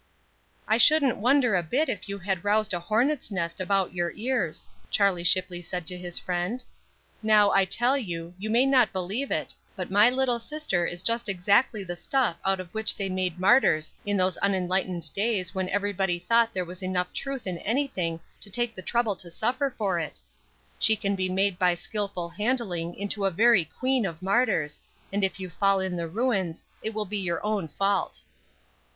[0.67, 4.67] "I shouldn't wonder a bit if you had roused a hornet's nest about your ears,"
[4.89, 6.63] Charlie Shipley said to his friend.
[7.21, 11.29] "Now I tell you, you may not believe it, but my little sister is just
[11.29, 16.17] exactly the stuff out of which they made martyrs in those unenlightened days when anybody
[16.17, 20.19] thought there was enough truth in anything to take the trouble to suffer for it.
[20.79, 24.79] She can be made by skillful handling into a very queen of martyrs,
[25.13, 28.23] and if you fall in the ruins, it will be your own fault."